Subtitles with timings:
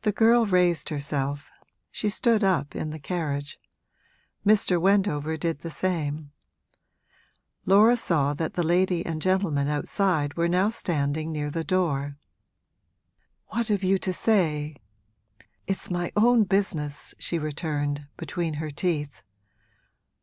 [0.00, 1.50] The girl raised herself,
[1.90, 3.60] she stood up in the carriage.
[4.46, 4.80] Mr.
[4.80, 6.32] Wendover did the same;
[7.66, 12.16] Laura saw that the lady and gentleman outside were now standing near the door.
[13.48, 14.76] 'What have you to say?
[15.66, 19.22] It's my own business!' she returned, between her teeth.